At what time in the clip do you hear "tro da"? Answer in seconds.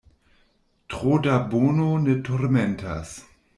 0.93-1.35